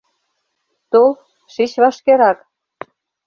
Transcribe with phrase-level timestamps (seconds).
[0.91, 1.09] Тол,
[1.53, 2.39] шич вашкерак...